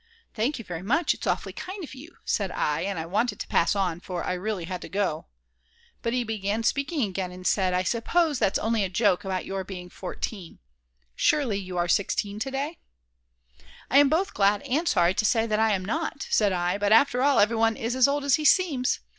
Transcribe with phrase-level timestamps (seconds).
[0.33, 3.75] "Thank you very much, it's awfully kind of you," said I, and wanted to pass
[3.75, 5.27] on, for I really had to go.
[6.01, 9.63] But he began speaking again, and said: "I suppose that's only a joke about your
[9.63, 10.57] being 14.
[11.15, 12.79] Surely you are 16 to day?"
[13.91, 16.91] "I am both glad and sorry to say that I am not, said I, but
[16.91, 19.01] after all everyone is as old as he seems.